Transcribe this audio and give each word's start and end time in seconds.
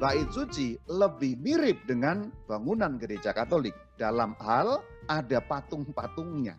bait 0.00 0.24
suci 0.32 0.80
lebih 0.88 1.36
mirip 1.44 1.84
dengan 1.84 2.32
bangunan 2.48 2.96
gereja 2.96 3.36
Katolik 3.36 3.76
dalam 4.00 4.32
hal 4.40 4.80
ada 5.12 5.44
patung-patungnya. 5.44 6.56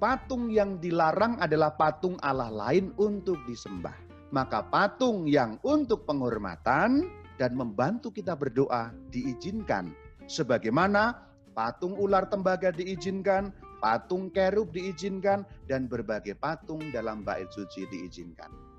Patung 0.00 0.48
yang 0.48 0.80
dilarang 0.80 1.36
adalah 1.44 1.76
patung 1.76 2.16
Allah 2.24 2.48
lain 2.48 2.96
untuk 2.96 3.36
disembah. 3.44 3.92
Maka 4.32 4.64
patung 4.64 5.28
yang 5.28 5.60
untuk 5.60 6.08
penghormatan 6.08 7.04
dan 7.36 7.52
membantu 7.52 8.08
kita 8.08 8.32
berdoa 8.32 8.90
diizinkan. 9.12 9.92
Sebagaimana 10.24 11.20
patung 11.52 11.94
ular 12.00 12.26
tembaga 12.32 12.72
diizinkan, 12.72 13.52
patung 13.78 14.32
kerub 14.32 14.72
diizinkan, 14.72 15.44
dan 15.68 15.84
berbagai 15.84 16.34
patung 16.40 16.80
dalam 16.90 17.22
bait 17.22 17.46
suci 17.52 17.84
diizinkan. 17.92 18.73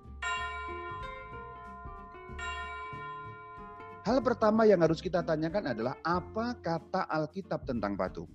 Hal 4.06 4.22
pertama 4.22 4.70
yang 4.70 4.86
harus 4.86 5.02
kita 5.02 5.26
tanyakan 5.26 5.74
adalah 5.74 5.98
apa 6.06 6.54
kata 6.62 7.10
Alkitab 7.10 7.66
tentang 7.66 7.98
patung. 7.98 8.30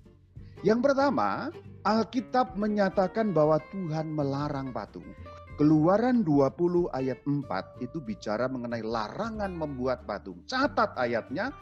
Yang 0.67 0.91
pertama, 0.91 1.47
Alkitab 1.87 2.59
menyatakan 2.59 3.31
bahwa 3.31 3.55
Tuhan 3.71 4.11
melarang 4.11 4.75
patung. 4.75 5.07
Keluaran 5.55 6.27
20 6.27 6.91
ayat 6.91 7.23
4 7.23 7.87
itu 7.87 8.03
bicara 8.03 8.51
mengenai 8.51 8.83
larangan 8.83 9.47
membuat 9.47 10.03
patung. 10.03 10.43
Catat 10.43 10.91
ayatnya, 10.99 11.55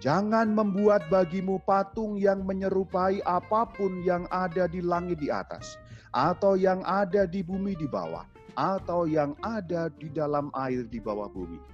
jangan 0.00 0.56
membuat 0.56 1.12
bagimu 1.12 1.60
patung 1.60 2.16
yang 2.16 2.40
menyerupai 2.48 3.20
apa 3.28 3.68
pun 3.76 4.00
yang 4.00 4.24
ada 4.32 4.72
di 4.72 4.80
langit 4.80 5.20
di 5.20 5.28
atas, 5.28 5.76
atau 6.16 6.56
yang 6.56 6.80
ada 6.88 7.28
di 7.28 7.44
bumi 7.44 7.76
di 7.76 7.84
bawah, 7.84 8.24
atau 8.56 9.04
yang 9.04 9.36
ada 9.44 9.92
di 9.92 10.08
dalam 10.08 10.48
air 10.56 10.88
di 10.88 10.96
bawah 10.96 11.28
bumi. 11.28 11.69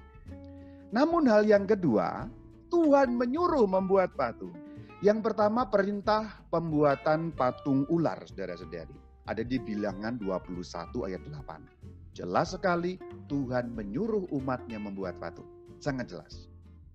Namun 0.91 1.27
hal 1.27 1.43
yang 1.43 1.67
kedua, 1.67 2.31
Tuhan 2.71 3.15
menyuruh 3.19 3.67
membuat 3.67 4.15
patung. 4.15 4.55
Yang 5.03 5.29
pertama 5.29 5.67
perintah 5.67 6.41
pembuatan 6.47 7.35
patung 7.35 7.83
ular, 7.91 8.23
saudara-saudari. 8.23 8.95
Ada 9.27 9.43
di 9.43 9.59
bilangan 9.59 10.15
21 10.15 10.63
ayat 11.03 11.21
8. 11.27 12.15
Jelas 12.15 12.55
sekali 12.55 12.95
Tuhan 13.27 13.75
menyuruh 13.75 14.31
umatnya 14.31 14.79
membuat 14.79 15.19
patung. 15.19 15.45
Sangat 15.77 16.09
jelas. 16.09 16.47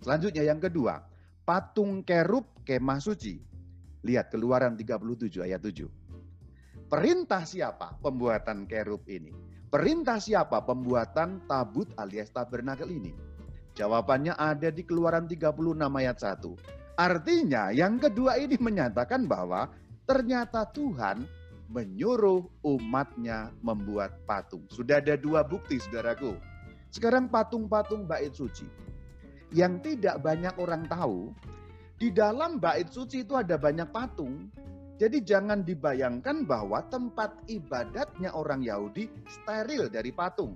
Selanjutnya 0.03 0.43
yang 0.43 0.59
kedua, 0.59 0.99
patung 1.47 2.03
kerub 2.03 2.49
kemah 2.67 2.99
suci. 2.99 3.39
Lihat 4.03 4.35
keluaran 4.35 4.75
37 4.75 5.47
ayat 5.47 5.63
7. 5.63 5.87
Perintah 6.91 7.47
siapa 7.47 8.01
pembuatan 8.03 8.67
kerub 8.67 9.07
ini? 9.07 9.31
Perintah 9.71 10.19
siapa 10.19 10.65
pembuatan 10.67 11.47
tabut 11.47 11.89
alias 11.97 12.35
tabernakel 12.35 12.91
ini? 12.91 13.32
Jawabannya 13.73 14.37
ada 14.37 14.69
di 14.69 14.85
Keluaran 14.85 15.25
36 15.25 15.49
ayat 15.81 16.17
1. 16.21 17.01
Artinya 17.01 17.73
yang 17.73 17.97
kedua 17.97 18.37
ini 18.37 18.61
menyatakan 18.61 19.25
bahwa 19.25 19.73
ternyata 20.05 20.69
Tuhan 20.77 21.25
menyuruh 21.73 22.45
umatnya 22.61 23.49
membuat 23.65 24.21
patung. 24.29 24.69
Sudah 24.69 25.01
ada 25.01 25.17
dua 25.17 25.41
bukti 25.41 25.81
saudaraku. 25.81 26.37
Sekarang 26.93 27.33
patung-patung 27.33 28.05
bait 28.05 28.37
suci. 28.37 28.69
Yang 29.57 29.97
tidak 29.97 30.21
banyak 30.21 30.53
orang 30.61 30.85
tahu, 30.85 31.33
di 31.97 32.13
dalam 32.13 32.61
bait 32.61 32.93
suci 32.93 33.25
itu 33.25 33.33
ada 33.33 33.57
banyak 33.57 33.89
patung. 33.89 34.53
Jadi 35.01 35.25
jangan 35.25 35.65
dibayangkan 35.65 36.45
bahwa 36.45 36.85
tempat 36.93 37.41
ibadatnya 37.49 38.37
orang 38.37 38.61
Yahudi 38.61 39.09
steril 39.25 39.89
dari 39.89 40.13
patung 40.13 40.53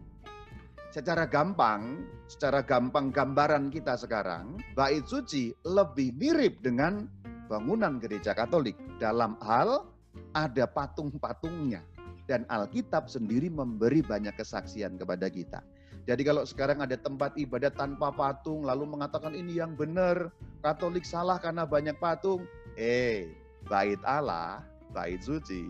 secara 0.91 1.27
gampang, 1.27 2.07
secara 2.27 2.63
gampang 2.63 3.11
gambaran 3.11 3.71
kita 3.71 3.99
sekarang, 3.99 4.59
bait 4.75 5.05
suci 5.07 5.55
lebih 5.67 6.15
mirip 6.17 6.63
dengan 6.63 7.07
bangunan 7.47 8.03
gereja 8.03 8.35
Katolik 8.35 8.75
dalam 8.99 9.39
hal 9.43 9.87
ada 10.35 10.65
patung-patungnya 10.67 11.83
dan 12.27 12.43
Alkitab 12.51 13.07
sendiri 13.07 13.47
memberi 13.47 14.03
banyak 14.03 14.35
kesaksian 14.35 14.99
kepada 14.99 15.31
kita. 15.31 15.63
Jadi 16.07 16.23
kalau 16.23 16.47
sekarang 16.47 16.83
ada 16.83 16.95
tempat 16.95 17.35
ibadat 17.35 17.75
tanpa 17.75 18.15
patung 18.15 18.63
lalu 18.63 18.87
mengatakan 18.87 19.35
ini 19.35 19.59
yang 19.59 19.75
benar, 19.75 20.31
Katolik 20.63 21.03
salah 21.03 21.39
karena 21.39 21.67
banyak 21.67 21.99
patung. 21.99 22.47
Eh, 22.79 23.31
bait 23.67 23.99
Allah, 24.07 24.63
bait 24.95 25.19
suci 25.23 25.67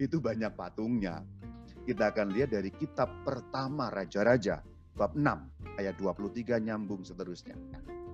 itu 0.00 0.16
banyak 0.16 0.50
patungnya 0.56 1.20
kita 1.84 2.12
akan 2.12 2.32
lihat 2.34 2.52
dari 2.52 2.70
kitab 2.72 3.08
pertama 3.24 3.88
Raja-Raja, 3.88 4.60
bab 4.94 5.16
6, 5.16 5.80
ayat 5.80 5.96
23 5.96 6.60
nyambung 6.60 7.02
seterusnya. 7.06 7.56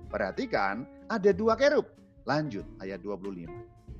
Perhatikan, 0.07 0.87
ada 1.11 1.35
dua 1.35 1.59
kerub. 1.59 1.87
Lanjut, 2.23 2.63
ayat 2.79 3.03
25. 3.03 3.47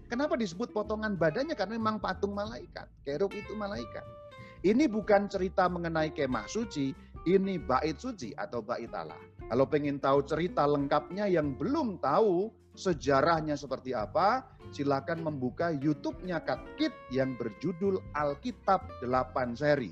Kenapa 0.08 0.40
disebut 0.40 0.72
potongan 0.72 1.20
badannya? 1.20 1.56
Karena 1.56 1.76
memang 1.76 2.00
patung 2.00 2.32
malaikat. 2.32 2.88
Kerub 3.04 3.32
itu 3.36 3.52
malaikat. 3.60 4.04
Ini 4.64 4.88
bukan 4.88 5.28
cerita 5.28 5.68
mengenai 5.68 6.16
kemah 6.16 6.48
suci, 6.48 6.96
ini 7.28 7.60
bait 7.60 8.00
suci 8.00 8.32
atau 8.34 8.64
bait 8.64 8.90
Allah. 8.96 9.20
Kalau 9.52 9.68
pengen 9.68 10.00
tahu 10.00 10.24
cerita 10.24 10.64
lengkapnya 10.64 11.28
yang 11.28 11.56
belum 11.60 12.00
tahu 12.00 12.50
sejarahnya 12.74 13.60
seperti 13.60 13.92
apa, 13.92 14.48
silakan 14.72 15.24
membuka 15.24 15.72
YouTube-nya 15.72 16.44
Katkit 16.44 16.92
yang 17.14 17.36
berjudul 17.40 18.00
Alkitab 18.16 19.04
8 19.04 19.58
seri. 19.58 19.92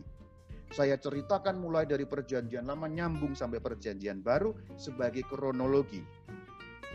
Saya 0.74 0.98
ceritakan 0.98 1.62
mulai 1.62 1.86
dari 1.86 2.04
perjanjian 2.04 2.66
lama 2.66 2.90
nyambung 2.90 3.38
sampai 3.38 3.62
perjanjian 3.62 4.20
baru 4.20 4.52
sebagai 4.76 5.24
kronologi. 5.30 6.02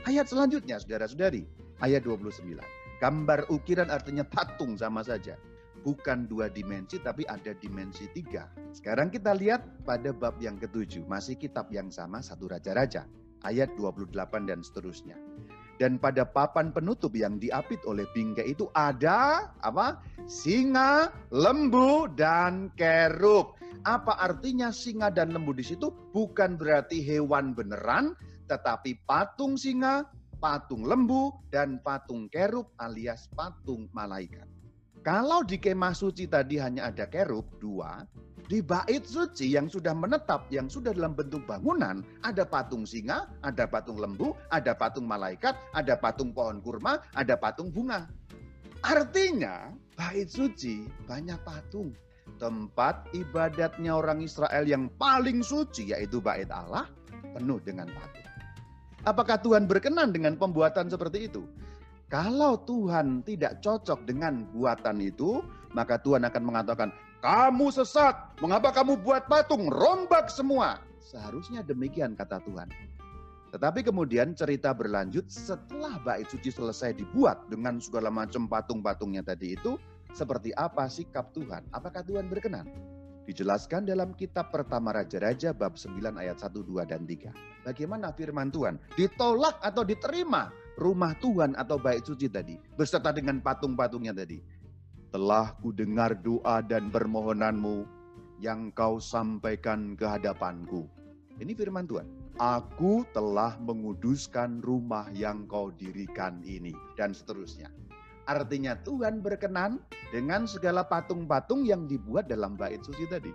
Ayat 0.04 0.28
selanjutnya 0.28 0.80
saudara-saudari, 0.80 1.44
ayat 1.80 2.04
29. 2.04 2.60
Gambar 3.00 3.48
ukiran 3.48 3.88
artinya 3.88 4.24
patung 4.28 4.76
sama 4.76 5.00
saja. 5.00 5.36
Bukan 5.80 6.28
dua 6.28 6.52
dimensi 6.52 7.00
tapi 7.00 7.24
ada 7.24 7.56
dimensi 7.56 8.04
tiga. 8.12 8.52
Sekarang 8.76 9.08
kita 9.08 9.32
lihat 9.32 9.64
pada 9.88 10.12
bab 10.12 10.36
yang 10.36 10.60
ketujuh. 10.60 11.08
Masih 11.08 11.40
kitab 11.40 11.72
yang 11.72 11.88
sama 11.88 12.20
satu 12.20 12.52
raja-raja. 12.52 13.08
Ayat 13.40 13.72
28 13.80 14.12
dan 14.44 14.60
seterusnya. 14.60 15.16
Dan 15.80 15.96
pada 15.96 16.28
papan 16.28 16.76
penutup 16.76 17.16
yang 17.16 17.40
diapit 17.40 17.80
oleh 17.88 18.04
bingkai 18.12 18.52
itu 18.52 18.68
ada 18.76 19.48
apa? 19.64 19.96
Singa, 20.28 21.08
lembu, 21.32 22.04
dan 22.20 22.68
kerub. 22.76 23.56
Apa 23.88 24.20
artinya 24.20 24.68
singa 24.68 25.08
dan 25.08 25.32
lembu 25.32 25.56
di 25.56 25.64
situ? 25.64 25.88
Bukan 26.12 26.60
berarti 26.60 27.00
hewan 27.00 27.56
beneran, 27.56 28.12
tetapi 28.44 29.00
patung 29.08 29.56
singa, 29.56 30.04
patung 30.36 30.84
lembu, 30.84 31.32
dan 31.48 31.80
patung 31.80 32.28
kerub 32.28 32.76
alias 32.76 33.32
patung 33.32 33.88
malaikat. 33.96 34.59
Kalau 35.00 35.40
di 35.40 35.56
kemah 35.56 35.96
suci 35.96 36.28
tadi 36.28 36.60
hanya 36.60 36.92
ada 36.92 37.08
kerub, 37.08 37.48
dua, 37.56 38.04
di 38.50 38.60
bait 38.60 39.00
suci 39.00 39.48
yang 39.48 39.64
sudah 39.64 39.96
menetap, 39.96 40.44
yang 40.52 40.68
sudah 40.68 40.92
dalam 40.92 41.16
bentuk 41.16 41.46
bangunan, 41.48 42.04
ada 42.20 42.44
patung 42.44 42.84
singa, 42.84 43.24
ada 43.40 43.64
patung 43.64 43.96
lembu, 43.96 44.36
ada 44.52 44.76
patung 44.76 45.08
malaikat, 45.08 45.56
ada 45.72 45.96
patung 45.96 46.36
pohon 46.36 46.60
kurma, 46.60 47.00
ada 47.16 47.32
patung 47.38 47.72
bunga. 47.72 48.12
Artinya, 48.84 49.72
bait 49.96 50.28
suci 50.28 50.84
banyak 51.08 51.40
patung. 51.48 51.96
Tempat 52.36 53.08
ibadatnya 53.16 53.96
orang 53.96 54.20
Israel 54.20 54.68
yang 54.68 54.92
paling 55.00 55.40
suci 55.40 55.96
yaitu 55.96 56.20
bait 56.20 56.48
Allah 56.52 56.90
penuh 57.32 57.56
dengan 57.64 57.88
patung. 57.88 58.28
Apakah 59.08 59.40
Tuhan 59.40 59.64
berkenan 59.64 60.12
dengan 60.12 60.36
pembuatan 60.36 60.92
seperti 60.92 61.32
itu? 61.32 61.48
Kalau 62.10 62.58
Tuhan 62.66 63.22
tidak 63.22 63.62
cocok 63.62 64.02
dengan 64.02 64.42
buatan 64.50 64.98
itu, 64.98 65.46
maka 65.70 65.94
Tuhan 65.94 66.26
akan 66.26 66.42
mengatakan, 66.42 66.90
kamu 67.22 67.70
sesat, 67.70 68.34
mengapa 68.42 68.74
kamu 68.74 68.98
buat 68.98 69.30
patung? 69.30 69.70
Rombak 69.70 70.26
semua. 70.26 70.82
Seharusnya 70.98 71.62
demikian 71.62 72.18
kata 72.18 72.42
Tuhan. 72.42 72.66
Tetapi 73.54 73.86
kemudian 73.86 74.34
cerita 74.34 74.74
berlanjut 74.74 75.30
setelah 75.30 76.02
bait 76.02 76.26
suci 76.26 76.50
selesai 76.50 76.98
dibuat 76.98 77.46
dengan 77.46 77.78
segala 77.78 78.10
macam 78.10 78.50
patung-patungnya 78.50 79.22
tadi 79.22 79.54
itu, 79.54 79.78
seperti 80.10 80.50
apa 80.58 80.90
sikap 80.90 81.30
Tuhan? 81.30 81.62
Apakah 81.70 82.02
Tuhan 82.02 82.26
berkenan? 82.26 82.66
Dijelaskan 83.30 83.86
dalam 83.86 84.18
kitab 84.18 84.50
pertama 84.50 84.90
Raja-Raja 84.90 85.54
bab 85.54 85.78
9 85.78 86.18
ayat 86.18 86.42
1, 86.42 86.58
2, 86.58 86.90
dan 86.90 87.06
3. 87.06 87.30
Bagaimana 87.62 88.10
firman 88.10 88.50
Tuhan? 88.50 88.82
Ditolak 88.98 89.62
atau 89.62 89.86
diterima 89.86 90.50
rumah 90.80 91.12
Tuhan 91.20 91.52
atau 91.60 91.76
bait 91.76 92.00
suci 92.00 92.32
tadi. 92.32 92.56
Beserta 92.80 93.12
dengan 93.12 93.38
patung-patungnya 93.44 94.16
tadi 94.16 94.40
telah 95.12 95.52
kudengar 95.60 96.16
doa 96.24 96.64
dan 96.64 96.88
permohonanmu 96.88 97.84
yang 98.40 98.72
kau 98.72 98.96
sampaikan 98.96 99.92
ke 99.98 100.08
hadapanku. 100.08 100.88
Ini 101.36 101.52
firman 101.52 101.84
Tuhan. 101.84 102.08
Aku 102.40 103.04
telah 103.12 103.60
menguduskan 103.60 104.64
rumah 104.64 105.04
yang 105.12 105.44
kau 105.44 105.68
dirikan 105.68 106.40
ini. 106.40 106.72
Dan 106.96 107.12
seterusnya. 107.12 107.68
Artinya 108.24 108.78
Tuhan 108.80 109.20
berkenan 109.20 109.82
dengan 110.08 110.48
segala 110.48 110.86
patung-patung 110.86 111.66
yang 111.68 111.84
dibuat 111.84 112.30
dalam 112.30 112.56
bait 112.56 112.80
suci 112.80 113.04
tadi. 113.10 113.32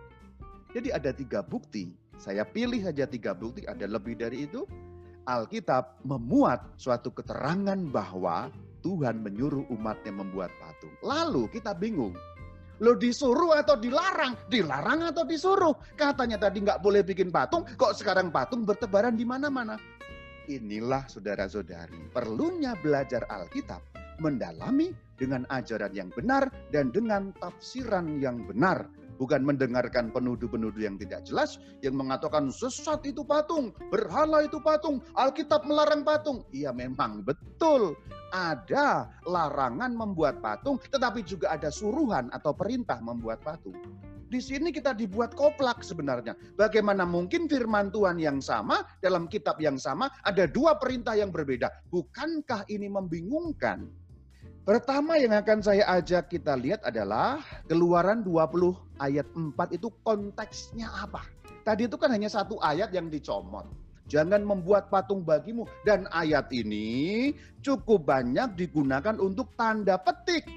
Jadi 0.74 0.89
ada 0.89 1.13
tiga 1.13 1.45
bukti. 1.45 1.94
Saya 2.15 2.48
pilih 2.48 2.80
saja 2.80 3.03
tiga 3.03 3.36
bukti, 3.36 3.68
ada 3.68 3.86
lebih 3.86 4.15
dari 4.15 4.48
itu. 4.48 4.63
Alkitab 5.25 6.06
memuat 6.06 6.77
suatu 6.77 7.10
keterangan 7.10 7.77
bahwa 7.89 8.54
Tuhan 8.86 9.25
menyuruh 9.25 9.66
umatnya 9.74 10.13
membuat 10.13 10.54
patung. 10.62 10.94
Lalu 11.01 11.50
kita 11.50 11.74
bingung. 11.74 12.13
Lo 12.83 12.94
disuruh 12.94 13.57
atau 13.57 13.74
dilarang? 13.80 14.38
Dilarang 14.45 15.10
atau 15.10 15.25
disuruh? 15.25 15.74
Katanya 15.98 16.38
tadi 16.38 16.62
nggak 16.62 16.83
boleh 16.83 17.01
bikin 17.01 17.33
patung, 17.33 17.66
kok 17.80 17.98
sekarang 17.98 18.30
patung 18.30 18.68
bertebaran 18.68 19.18
di 19.18 19.25
mana-mana? 19.25 19.80
Inilah 20.45 21.10
saudara-saudari, 21.10 22.13
perlunya 22.13 22.77
belajar 22.77 23.25
Alkitab, 23.25 23.81
mendalami 24.22 24.94
dengan 25.18 25.48
ajaran 25.50 25.89
yang 25.95 26.13
benar 26.13 26.51
dan 26.69 26.94
dengan 26.94 27.33
tafsiran 27.42 28.22
yang 28.22 28.44
benar 28.45 28.86
bukan 29.17 29.44
mendengarkan 29.44 30.12
penuduh-penuduh 30.12 30.81
yang 30.81 31.00
tidak 31.00 31.23
jelas 31.27 31.57
yang 31.83 31.95
mengatakan 31.95 32.51
sesat 32.51 33.03
itu 33.07 33.23
patung, 33.23 33.71
berhala 33.89 34.44
itu 34.44 34.59
patung, 34.59 35.03
Alkitab 35.15 35.63
melarang 35.67 36.03
patung. 36.03 36.44
Iya 36.51 36.71
memang 36.75 37.23
betul. 37.23 37.95
Ada 38.35 39.07
larangan 39.23 39.95
membuat 39.95 40.44
patung, 40.44 40.75
tetapi 40.91 41.23
juga 41.23 41.56
ada 41.56 41.71
suruhan 41.71 42.27
atau 42.35 42.51
perintah 42.51 43.00
membuat 43.00 43.39
patung. 43.39 43.77
Di 44.25 44.41
sini 44.41 44.73
kita 44.73 44.91
dibuat 44.91 45.38
koplak 45.38 45.85
sebenarnya. 45.85 46.35
Bagaimana 46.57 47.06
mungkin 47.06 47.45
firman 47.47 47.94
Tuhan 47.94 48.17
yang 48.19 48.41
sama 48.41 48.83
dalam 49.00 49.29
kitab 49.29 49.62
yang 49.62 49.77
sama 49.77 50.09
ada 50.25 50.50
dua 50.50 50.75
perintah 50.81 51.13
yang 51.13 51.29
berbeda? 51.29 51.69
Bukankah 51.94 52.65
ini 52.67 52.89
membingungkan? 52.89 53.88
Pertama 54.65 55.13
yang 55.21 55.29
akan 55.38 55.62
saya 55.62 55.85
ajak 55.94 56.33
kita 56.33 56.57
lihat 56.57 56.81
adalah 56.81 57.38
keluaran 57.69 58.25
20 58.25 58.73
ayat 58.97 59.29
4 59.29 59.53
itu 59.77 59.94
konteksnya 60.01 60.89
apa. 60.89 61.21
Tadi 61.62 61.85
itu 61.85 61.94
kan 62.01 62.09
hanya 62.09 62.25
satu 62.33 62.57
ayat 62.57 62.89
yang 62.89 63.13
dicomot. 63.13 63.69
Jangan 64.09 64.41
membuat 64.41 64.89
patung 64.89 65.21
bagimu. 65.21 65.69
Dan 65.85 66.09
ayat 66.09 66.50
ini 66.50 67.29
cukup 67.62 68.09
banyak 68.09 68.57
digunakan 68.57 69.13
untuk 69.21 69.53
tanda 69.53 70.01
petik. 70.01 70.50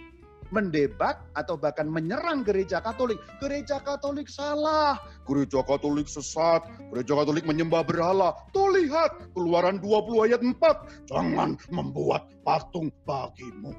Mendebat 0.48 1.20
atau 1.36 1.60
bahkan 1.60 1.84
menyerang 1.84 2.40
gereja 2.40 2.80
katolik. 2.80 3.20
Gereja 3.44 3.76
katolik 3.84 4.32
salah. 4.32 4.96
Gereja 5.28 5.60
katolik 5.60 6.08
sesat. 6.08 6.64
Gereja 6.96 7.12
katolik 7.12 7.44
menyembah 7.44 7.84
berhala. 7.84 8.32
Tuh 8.56 8.72
lihat 8.72 9.36
keluaran 9.36 9.76
20 9.84 10.32
ayat 10.32 10.40
4. 10.40 11.12
Jangan 11.12 11.60
membuat 11.68 12.24
patung 12.40 12.88
bagimu 13.04 13.76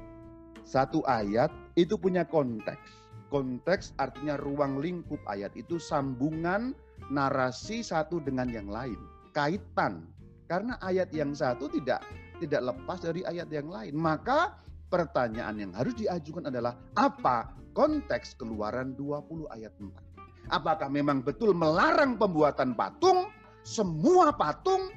satu 0.66 1.04
ayat 1.06 1.50
itu 1.74 1.96
punya 1.96 2.26
konteks. 2.26 3.00
Konteks 3.30 3.94
artinya 4.02 4.34
ruang 4.40 4.82
lingkup 4.82 5.22
ayat 5.30 5.54
itu 5.54 5.78
sambungan 5.78 6.74
narasi 7.14 7.82
satu 7.82 8.18
dengan 8.18 8.50
yang 8.50 8.66
lain, 8.66 8.98
kaitan. 9.30 10.06
Karena 10.50 10.74
ayat 10.82 11.14
yang 11.14 11.30
satu 11.30 11.70
tidak 11.70 12.02
tidak 12.42 12.74
lepas 12.74 12.98
dari 12.98 13.22
ayat 13.22 13.46
yang 13.54 13.70
lain. 13.70 13.94
Maka 13.94 14.58
pertanyaan 14.90 15.62
yang 15.62 15.72
harus 15.78 15.94
diajukan 15.94 16.50
adalah 16.50 16.74
apa 16.98 17.54
konteks 17.78 18.34
keluaran 18.34 18.98
20 18.98 19.46
ayat 19.54 19.70
4? 19.78 20.50
Apakah 20.50 20.90
memang 20.90 21.22
betul 21.22 21.54
melarang 21.54 22.18
pembuatan 22.18 22.74
patung, 22.74 23.30
semua 23.62 24.34
patung, 24.34 24.90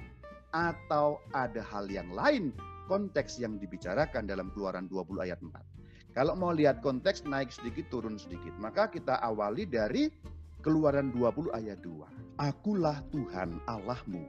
atau 0.54 1.18
ada 1.34 1.62
hal 1.66 1.90
yang 1.90 2.10
lain 2.14 2.54
konteks 2.88 3.40
yang 3.40 3.58
dibicarakan 3.58 4.28
dalam 4.28 4.52
keluaran 4.52 4.88
20 4.92 5.26
ayat 5.26 5.40
4. 5.40 6.14
Kalau 6.14 6.38
mau 6.38 6.54
lihat 6.54 6.86
konteks 6.86 7.26
naik 7.26 7.50
sedikit 7.50 7.90
turun 7.90 8.22
sedikit, 8.22 8.54
maka 8.62 8.86
kita 8.86 9.18
awali 9.26 9.66
dari 9.66 10.14
keluaran 10.62 11.10
20 11.12 11.50
ayat 11.58 11.82
2. 11.82 12.40
Akulah 12.40 13.02
Tuhan 13.10 13.58
Allahmu 13.66 14.22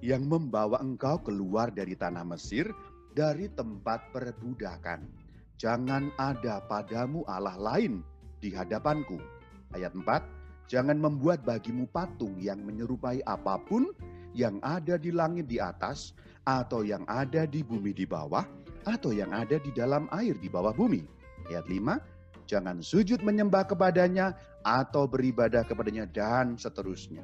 yang 0.00 0.24
membawa 0.24 0.80
engkau 0.80 1.20
keluar 1.20 1.68
dari 1.68 1.94
tanah 1.98 2.24
Mesir 2.24 2.70
dari 3.12 3.50
tempat 3.52 4.08
perbudakan. 4.14 5.04
Jangan 5.58 6.14
ada 6.22 6.62
padamu 6.64 7.26
Allah 7.26 7.58
lain 7.58 8.00
di 8.38 8.54
hadapanku. 8.54 9.18
Ayat 9.74 9.92
4. 9.92 10.70
Jangan 10.70 11.00
membuat 11.00 11.42
bagimu 11.42 11.88
patung 11.88 12.36
yang 12.38 12.60
menyerupai 12.62 13.24
apa 13.24 13.56
pun 13.66 13.88
yang 14.36 14.60
ada 14.62 15.00
di 15.00 15.10
langit 15.10 15.48
di 15.48 15.58
atas 15.58 16.12
atau 16.48 16.80
yang 16.80 17.04
ada 17.04 17.44
di 17.44 17.60
bumi 17.60 17.92
di 17.92 18.08
bawah, 18.08 18.48
atau 18.88 19.12
yang 19.12 19.36
ada 19.36 19.60
di 19.60 19.68
dalam 19.68 20.08
air 20.16 20.32
di 20.40 20.48
bawah 20.48 20.72
bumi. 20.72 21.04
Ayat 21.52 21.68
5, 21.68 22.48
jangan 22.48 22.80
sujud 22.80 23.20
menyembah 23.20 23.68
kepadanya 23.68 24.32
atau 24.64 25.04
beribadah 25.04 25.68
kepadanya 25.68 26.08
dan 26.08 26.56
seterusnya. 26.56 27.20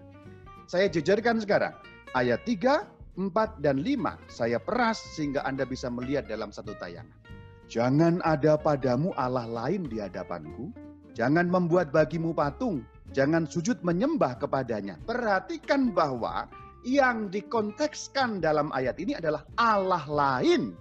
Saya 0.68 0.92
jejerkan 0.92 1.40
sekarang. 1.40 1.72
Ayat 2.12 2.44
3, 2.44 2.84
4, 3.16 3.64
dan 3.64 3.80
5 3.80 4.20
saya 4.28 4.60
peras 4.60 5.00
sehingga 5.16 5.40
Anda 5.48 5.64
bisa 5.64 5.88
melihat 5.88 6.28
dalam 6.28 6.52
satu 6.52 6.76
tayangan. 6.76 7.16
Jangan 7.64 8.20
ada 8.20 8.60
padamu 8.60 9.16
Allah 9.16 9.48
lain 9.48 9.88
di 9.88 9.96
hadapanku. 10.04 10.68
Jangan 11.16 11.48
membuat 11.48 11.88
bagimu 11.88 12.36
patung. 12.36 12.84
Jangan 13.14 13.48
sujud 13.48 13.80
menyembah 13.80 14.36
kepadanya. 14.36 15.00
Perhatikan 15.06 15.94
bahwa 15.94 16.50
yang 16.84 17.32
dikontekskan 17.32 18.44
dalam 18.44 18.68
ayat 18.76 19.00
ini 19.00 19.16
adalah 19.16 19.42
Allah 19.56 20.04
lain. 20.04 20.76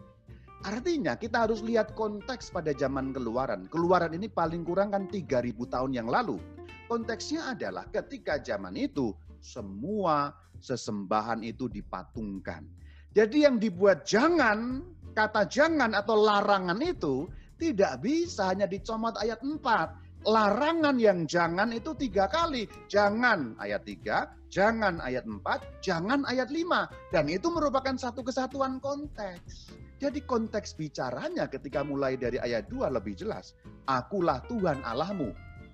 Artinya 0.64 1.16
kita 1.20 1.48
harus 1.48 1.60
lihat 1.64 1.96
konteks 1.96 2.52
pada 2.52 2.72
zaman 2.76 3.12
keluaran. 3.12 3.68
Keluaran 3.68 4.16
ini 4.16 4.32
paling 4.32 4.64
kurang 4.64 4.96
kan 4.96 5.08
3000 5.12 5.56
tahun 5.68 5.92
yang 5.92 6.08
lalu. 6.08 6.40
Konteksnya 6.88 7.56
adalah 7.56 7.88
ketika 7.92 8.40
zaman 8.40 8.76
itu 8.76 9.12
semua 9.44 10.32
sesembahan 10.64 11.44
itu 11.44 11.68
dipatungkan. 11.68 12.64
Jadi 13.12 13.44
yang 13.44 13.60
dibuat 13.60 14.08
jangan, 14.08 14.84
kata 15.12 15.48
jangan 15.52 15.92
atau 15.96 16.16
larangan 16.20 16.80
itu 16.80 17.28
tidak 17.60 18.04
bisa 18.04 18.52
hanya 18.52 18.68
dicomot 18.68 19.16
ayat 19.20 19.40
4 19.44 20.03
larangan 20.24 20.98
yang 21.00 21.28
jangan 21.28 21.72
itu 21.76 21.96
tiga 21.96 22.28
kali. 22.32 22.68
Jangan 22.88 23.56
ayat 23.60 23.84
tiga, 23.88 24.32
jangan 24.52 25.00
ayat 25.04 25.28
empat, 25.28 25.64
jangan 25.84 26.24
ayat 26.28 26.50
lima. 26.50 26.88
Dan 27.12 27.28
itu 27.32 27.52
merupakan 27.52 27.96
satu 27.96 28.24
kesatuan 28.24 28.80
konteks. 28.80 29.72
Jadi 30.04 30.20
konteks 30.28 30.76
bicaranya 30.76 31.48
ketika 31.48 31.80
mulai 31.86 32.20
dari 32.20 32.36
ayat 32.40 32.68
dua 32.68 32.92
lebih 32.92 33.16
jelas. 33.16 33.56
Akulah 33.88 34.44
Tuhan 34.52 34.84
Allahmu. 34.84 35.32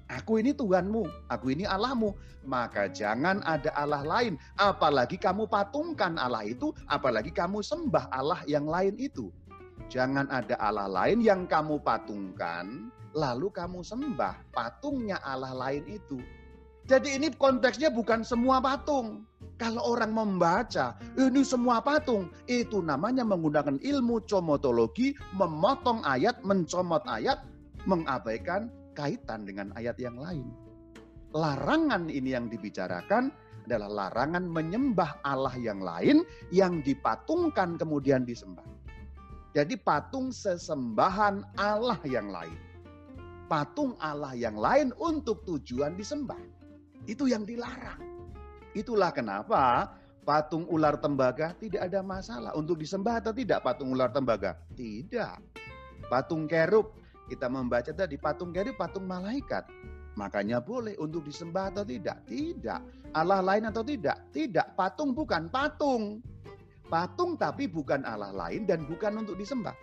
Aku 0.10 0.42
ini 0.42 0.57
Tuhanmu, 0.57 1.30
aku 1.30 1.54
ini 1.54 1.69
Allahmu. 1.69 2.18
Maka 2.50 2.90
jangan 2.90 3.45
ada 3.45 3.69
Allah 3.78 4.02
lain. 4.02 4.42
Apalagi 4.57 5.21
kamu 5.21 5.45
patungkan 5.45 6.18
Allah 6.18 6.50
itu, 6.50 6.74
apalagi 6.90 7.30
kamu 7.30 7.62
sembah 7.62 8.09
Allah 8.09 8.42
yang 8.50 8.66
lain 8.66 8.97
itu. 8.97 9.30
Jangan 9.90 10.30
ada 10.33 10.57
Allah 10.57 10.90
lain 10.90 11.21
yang 11.21 11.45
kamu 11.50 11.81
patungkan, 11.81 12.94
lalu 13.13 13.49
kamu 13.49 13.81
sembah 13.81 14.54
patungnya 14.54 15.18
Allah 15.25 15.54
lain 15.56 15.85
itu. 15.89 16.21
Jadi 16.89 17.21
ini 17.21 17.30
konteksnya 17.37 17.94
bukan 17.94 18.25
semua 18.25 18.57
patung. 18.57 19.25
Kalau 19.61 19.94
orang 19.94 20.16
membaca, 20.16 20.95
ini 21.19 21.44
semua 21.44 21.83
patung, 21.83 22.31
itu 22.47 22.80
namanya 22.80 23.28
menggunakan 23.28 23.78
ilmu 23.78 24.23
comotologi, 24.25 25.13
memotong 25.35 26.01
ayat, 26.07 26.39
mencomot 26.47 27.04
ayat, 27.06 27.44
mengabaikan 27.83 28.71
kaitan 28.97 29.45
dengan 29.45 29.69
ayat 29.75 29.99
yang 29.99 30.16
lain. 30.18 30.47
Larangan 31.35 32.07
ini 32.09 32.33
yang 32.33 32.49
dibicarakan 32.49 33.30
adalah 33.69 34.09
larangan 34.09 34.49
menyembah 34.49 35.21
Allah 35.21 35.54
yang 35.61 35.83
lain 35.83 36.25
yang 36.49 36.81
dipatungkan 36.81 37.78
kemudian 37.78 38.25
disembah. 38.25 38.66
Jadi 39.54 39.78
patung 39.78 40.33
sesembahan 40.33 41.45
Allah 41.59 41.99
yang 42.07 42.33
lain 42.33 42.69
patung 43.50 43.98
Allah 43.98 44.38
yang 44.38 44.56
lain 44.56 44.94
untuk 45.02 45.42
tujuan 45.44 45.98
disembah. 45.98 46.38
Itu 47.10 47.26
yang 47.26 47.44
dilarang. 47.44 47.98
Itulah 48.78 49.10
kenapa 49.10 49.98
patung 50.22 50.70
ular 50.70 51.02
tembaga 51.02 51.58
tidak 51.58 51.90
ada 51.90 52.06
masalah 52.06 52.54
untuk 52.54 52.78
disembah 52.78 53.18
atau 53.18 53.34
tidak 53.34 53.66
patung 53.66 53.90
ular 53.90 54.14
tembaga? 54.14 54.54
Tidak. 54.78 55.58
Patung 56.06 56.46
kerub 56.46 56.94
kita 57.26 57.50
membaca 57.50 57.90
tadi 57.90 58.16
patung 58.22 58.54
kerub 58.54 58.78
patung 58.78 59.10
malaikat. 59.10 59.66
Makanya 60.14 60.62
boleh 60.62 60.94
untuk 61.02 61.26
disembah 61.26 61.74
atau 61.74 61.82
tidak? 61.82 62.22
Tidak. 62.30 63.10
Allah 63.18 63.42
lain 63.42 63.66
atau 63.66 63.82
tidak? 63.82 64.30
Tidak. 64.30 64.78
Patung 64.78 65.18
bukan 65.18 65.50
patung. 65.50 66.22
Patung 66.86 67.38
tapi 67.38 67.66
bukan 67.66 68.06
Allah 68.06 68.30
lain 68.34 68.70
dan 68.70 68.86
bukan 68.86 69.26
untuk 69.26 69.38
disembah 69.38 69.74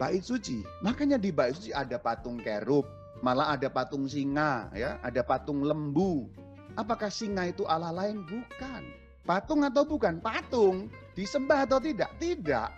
bait 0.00 0.24
suci. 0.24 0.64
Makanya 0.80 1.20
di 1.20 1.28
bait 1.28 1.52
suci 1.52 1.76
ada 1.76 2.00
patung 2.00 2.40
kerub, 2.40 2.88
malah 3.20 3.52
ada 3.52 3.68
patung 3.68 4.08
singa, 4.08 4.72
ya, 4.72 4.96
ada 5.04 5.20
patung 5.20 5.60
lembu. 5.60 6.32
Apakah 6.80 7.12
singa 7.12 7.52
itu 7.52 7.68
Allah 7.68 7.92
lain? 7.92 8.24
Bukan. 8.24 8.82
Patung 9.28 9.60
atau 9.60 9.84
bukan? 9.84 10.16
Patung. 10.24 10.88
Disembah 11.12 11.68
atau 11.68 11.76
tidak? 11.76 12.08
Tidak. 12.16 12.70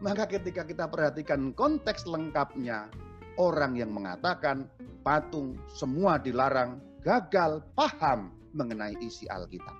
Maka 0.00 0.24
ketika 0.24 0.64
kita 0.64 0.88
perhatikan 0.88 1.52
konteks 1.52 2.08
lengkapnya, 2.08 2.88
orang 3.36 3.76
yang 3.76 3.92
mengatakan 3.92 4.64
patung 5.04 5.60
semua 5.68 6.16
dilarang 6.16 6.80
gagal 7.04 7.60
paham 7.76 8.32
mengenai 8.56 8.96
isi 9.04 9.28
Alkitab. 9.28 9.76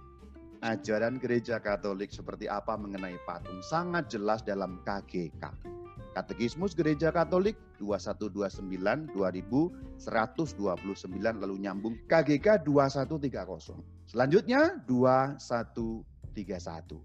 ajaran 0.65 1.21
gereja 1.21 1.61
Katolik 1.61 2.09
seperti 2.09 2.49
apa 2.49 2.73
mengenai 2.81 3.21
patung 3.29 3.61
sangat 3.61 4.09
jelas 4.09 4.41
dalam 4.41 4.81
KGK. 4.81 5.74
Katekismus 6.15 6.79
Gereja 6.79 7.11
Katolik 7.11 7.59
2129 7.83 9.19
2129 9.19 11.43
lalu 11.43 11.57
nyambung 11.59 11.99
KGK 12.07 12.63
2130. 12.63 13.83
Selanjutnya 14.07 14.79
2131. 14.87 17.03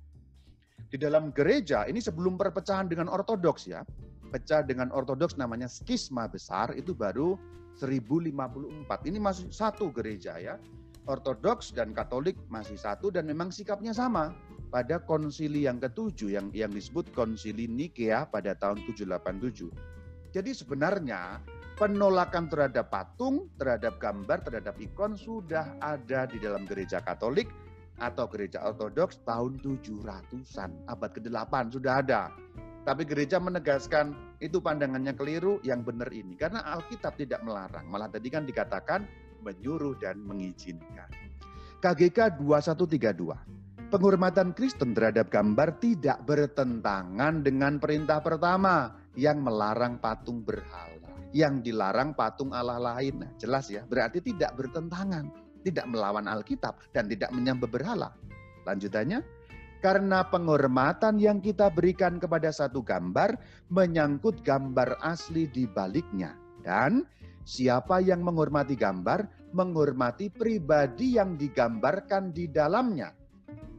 Di 0.90 0.98
dalam 0.98 1.34
gereja 1.34 1.90
ini 1.90 1.98
sebelum 1.98 2.38
perpecahan 2.38 2.86
dengan 2.86 3.10
ortodoks 3.10 3.66
ya. 3.66 3.82
Pecah 4.30 4.62
dengan 4.62 4.94
ortodoks 4.94 5.42
namanya 5.42 5.66
skisma 5.66 6.30
besar 6.30 6.70
itu 6.78 6.94
baru 6.94 7.34
1054. 7.82 9.10
Ini 9.10 9.18
masih 9.18 9.50
satu 9.50 9.90
gereja 9.90 10.38
ya. 10.38 10.62
Ortodoks 11.10 11.74
dan 11.74 11.98
Katolik 11.98 12.38
masih 12.46 12.78
satu 12.78 13.10
dan 13.10 13.26
memang 13.26 13.50
sikapnya 13.50 13.90
sama 13.90 14.38
pada 14.70 15.02
konsili 15.02 15.66
yang 15.66 15.82
ketujuh 15.82 16.30
yang 16.38 16.48
yang 16.54 16.70
disebut 16.70 17.10
konsili 17.18 17.66
Nikea 17.66 18.30
pada 18.30 18.54
tahun 18.54 18.86
787. 18.86 19.70
Jadi 20.30 20.52
sebenarnya 20.54 21.42
penolakan 21.82 22.46
terhadap 22.46 22.94
patung, 22.94 23.50
terhadap 23.58 23.98
gambar, 23.98 24.46
terhadap 24.46 24.78
ikon 24.78 25.18
sudah 25.18 25.74
ada 25.82 26.30
di 26.30 26.38
dalam 26.38 26.70
gereja 26.70 27.02
Katolik 27.02 27.50
atau 28.00 28.30
gereja 28.30 28.64
Ortodoks 28.64 29.26
tahun 29.26 29.60
700-an, 29.60 30.72
abad 30.88 31.12
ke-8 31.12 31.54
sudah 31.74 31.94
ada. 32.00 32.32
Tapi 32.88 33.04
gereja 33.04 33.42
menegaskan 33.42 34.16
itu 34.40 34.64
pandangannya 34.64 35.12
keliru, 35.18 35.60
yang 35.68 35.84
benar 35.84 36.08
ini. 36.16 36.40
Karena 36.40 36.64
Alkitab 36.64 37.20
tidak 37.20 37.44
melarang, 37.44 37.90
malah 37.92 38.08
tadi 38.08 38.32
kan 38.32 38.48
dikatakan 38.48 39.04
menyuruh 39.44 40.00
dan 40.00 40.20
mengizinkan. 40.24 41.12
KGK 41.80 42.40
2132 42.40 43.60
penghormatan 43.90 44.54
Kristen 44.54 44.94
terhadap 44.94 45.34
gambar 45.34 45.82
tidak 45.82 46.22
bertentangan 46.30 47.42
dengan 47.42 47.82
perintah 47.82 48.22
pertama 48.22 48.94
yang 49.18 49.42
melarang 49.42 49.98
patung 49.98 50.46
berhala, 50.46 51.10
yang 51.34 51.66
dilarang 51.66 52.14
patung 52.14 52.54
Allah 52.54 52.78
lain. 52.78 53.26
Nah, 53.26 53.32
jelas 53.42 53.68
ya, 53.68 53.82
berarti 53.84 54.22
tidak 54.22 54.54
bertentangan, 54.56 55.34
tidak 55.66 55.90
melawan 55.90 56.30
Alkitab 56.30 56.78
dan 56.94 57.10
tidak 57.10 57.34
menyembah 57.34 57.68
berhala. 57.68 58.14
Lanjutannya, 58.70 59.26
karena 59.82 60.22
penghormatan 60.30 61.18
yang 61.18 61.42
kita 61.42 61.74
berikan 61.74 62.22
kepada 62.22 62.54
satu 62.54 62.86
gambar 62.86 63.36
menyangkut 63.74 64.46
gambar 64.46 65.02
asli 65.02 65.50
di 65.50 65.66
baliknya 65.66 66.38
dan 66.62 67.08
siapa 67.48 68.04
yang 68.04 68.22
menghormati 68.22 68.76
gambar 68.76 69.26
menghormati 69.56 70.30
pribadi 70.30 71.18
yang 71.18 71.40
digambarkan 71.40 72.36
di 72.36 72.52
dalamnya 72.52 73.19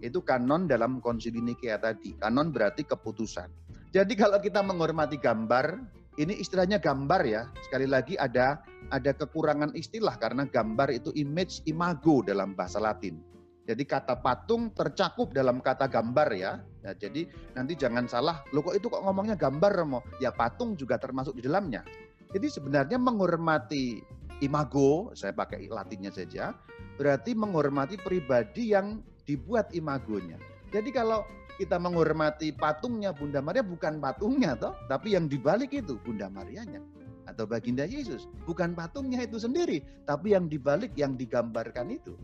itu 0.00 0.25
kanon 0.25 0.64
dalam 0.64 0.99
konsili 1.04 1.45
Nikea 1.45 1.76
tadi. 1.80 2.16
Kanon 2.16 2.50
berarti 2.50 2.85
keputusan. 2.88 3.49
Jadi 3.92 4.14
kalau 4.16 4.40
kita 4.40 4.64
menghormati 4.64 5.21
gambar, 5.21 5.76
ini 6.16 6.37
istilahnya 6.40 6.80
gambar 6.80 7.23
ya. 7.25 7.42
Sekali 7.64 7.87
lagi 7.87 8.16
ada 8.16 8.61
ada 8.90 9.12
kekurangan 9.14 9.76
istilah 9.76 10.16
karena 10.19 10.49
gambar 10.49 10.90
itu 10.90 11.11
image 11.14 11.62
imago 11.69 12.25
dalam 12.25 12.57
bahasa 12.57 12.80
Latin. 12.83 13.21
Jadi 13.69 13.87
kata 13.87 14.19
patung 14.19 14.75
tercakup 14.75 15.30
dalam 15.30 15.62
kata 15.62 15.87
gambar 15.87 16.28
ya. 16.35 16.59
ya 16.83 16.90
jadi 16.97 17.28
nanti 17.54 17.78
jangan 17.78 18.09
salah, 18.11 18.42
lo 18.50 18.66
kok 18.66 18.75
itu 18.75 18.90
kok 18.90 19.04
ngomongnya 19.04 19.38
gambar 19.38 19.87
mo? 19.87 20.00
Ya 20.19 20.35
patung 20.35 20.75
juga 20.75 20.99
termasuk 20.99 21.38
di 21.38 21.47
dalamnya. 21.47 21.87
Jadi 22.35 22.50
sebenarnya 22.50 22.99
menghormati 22.99 24.02
imago, 24.42 25.14
saya 25.14 25.30
pakai 25.37 25.71
latinnya 25.71 26.11
saja, 26.11 26.57
berarti 26.99 27.37
menghormati 27.37 28.00
pribadi 28.00 28.75
yang 28.75 29.02
dibuat 29.30 29.70
imagonya. 29.70 30.34
Jadi 30.75 30.90
kalau 30.90 31.22
kita 31.62 31.78
menghormati 31.78 32.50
patungnya 32.50 33.14
Bunda 33.14 33.38
Maria 33.38 33.62
bukan 33.62 34.02
patungnya 34.02 34.58
toh, 34.58 34.75
tapi 34.90 35.14
yang 35.14 35.30
dibalik 35.30 35.70
itu 35.70 35.94
Bunda 36.02 36.26
Marianya 36.26 36.82
atau 37.30 37.46
baginda 37.46 37.87
Yesus. 37.87 38.26
Bukan 38.42 38.75
patungnya 38.75 39.22
itu 39.22 39.38
sendiri, 39.38 39.87
tapi 40.02 40.34
yang 40.34 40.50
dibalik 40.50 40.90
yang 40.99 41.14
digambarkan 41.14 41.94
itu. 41.94 42.18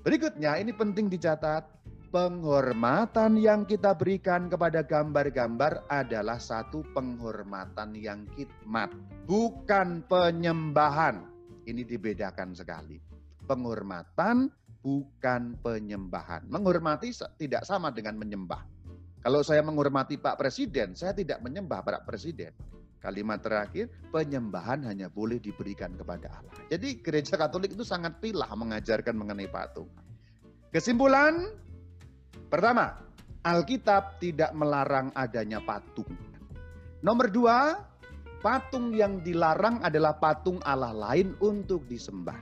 Berikutnya 0.00 0.56
ini 0.56 0.72
penting 0.72 1.12
dicatat, 1.12 1.68
penghormatan 2.08 3.36
yang 3.36 3.68
kita 3.68 3.92
berikan 3.92 4.48
kepada 4.48 4.80
gambar-gambar 4.80 5.84
adalah 5.92 6.40
satu 6.40 6.80
penghormatan 6.96 7.92
yang 7.92 8.24
khidmat, 8.32 8.88
bukan 9.28 10.00
penyembahan. 10.08 11.20
Ini 11.68 11.84
dibedakan 11.84 12.56
sekali. 12.56 12.96
Penghormatan 13.44 14.48
bukan 14.80 15.56
penyembahan. 15.60 16.48
Menghormati 16.48 17.12
tidak 17.36 17.64
sama 17.68 17.92
dengan 17.92 18.16
menyembah. 18.16 18.64
Kalau 19.20 19.44
saya 19.44 19.60
menghormati 19.60 20.16
Pak 20.16 20.40
Presiden, 20.40 20.96
saya 20.96 21.12
tidak 21.12 21.44
menyembah 21.44 21.84
Pak 21.84 22.08
Presiden. 22.08 22.56
Kalimat 23.00 23.40
terakhir, 23.40 23.88
penyembahan 24.12 24.84
hanya 24.84 25.08
boleh 25.08 25.40
diberikan 25.40 25.92
kepada 25.96 26.28
Allah. 26.36 26.52
Jadi 26.68 27.00
gereja 27.00 27.36
Katolik 27.40 27.72
itu 27.72 27.84
sangat 27.84 28.20
pilah 28.20 28.48
mengajarkan 28.52 29.16
mengenai 29.16 29.48
patung. 29.48 29.88
Kesimpulan, 30.68 31.48
pertama, 32.52 33.00
Alkitab 33.40 34.20
tidak 34.20 34.52
melarang 34.52 35.08
adanya 35.16 35.64
patung. 35.64 36.12
Nomor 37.00 37.32
dua, 37.32 37.80
patung 38.44 38.92
yang 38.92 39.24
dilarang 39.24 39.80
adalah 39.80 40.20
patung 40.20 40.60
Allah 40.60 40.92
lain 40.92 41.32
untuk 41.40 41.88
disembah. 41.88 42.36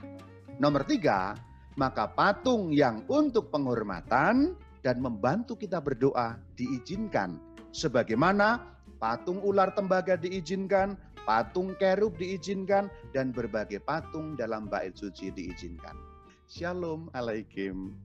Nomor 0.59 0.83
tiga, 0.83 1.39
maka 1.79 2.11
patung 2.11 2.75
yang 2.75 3.07
untuk 3.07 3.47
penghormatan 3.55 4.51
dan 4.83 4.99
membantu 4.99 5.55
kita 5.55 5.79
berdoa 5.79 6.35
diizinkan. 6.59 7.39
Sebagaimana 7.71 8.59
patung 8.99 9.39
ular 9.39 9.71
tembaga 9.71 10.19
diizinkan, 10.19 10.99
patung 11.23 11.79
kerub 11.79 12.19
diizinkan, 12.19 12.91
dan 13.15 13.31
berbagai 13.31 13.79
patung 13.79 14.35
dalam 14.35 14.67
bait 14.67 14.91
suci 14.99 15.31
diizinkan. 15.31 15.95
Shalom 16.51 17.07
alaikum. 17.15 17.95